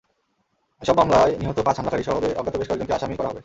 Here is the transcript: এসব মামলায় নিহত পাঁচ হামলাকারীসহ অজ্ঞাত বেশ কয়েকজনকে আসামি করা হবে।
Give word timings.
এসব 0.81 0.95
মামলায় 0.97 1.31
নিহত 1.39 1.57
পাঁচ 1.59 1.75
হামলাকারীসহ 1.77 2.13
অজ্ঞাত 2.39 2.55
বেশ 2.57 2.67
কয়েকজনকে 2.69 2.93
আসামি 2.93 3.15
করা 3.17 3.29
হবে। 3.29 3.39